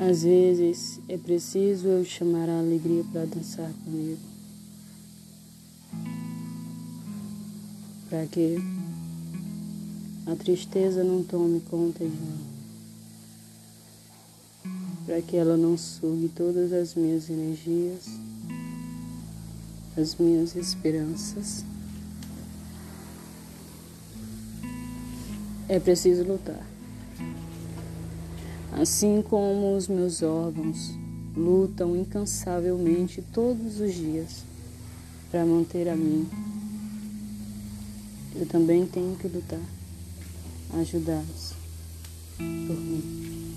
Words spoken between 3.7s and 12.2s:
comigo. Para que a tristeza não tome conta de